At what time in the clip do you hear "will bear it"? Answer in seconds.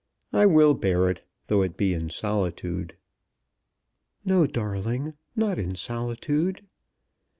0.47-1.21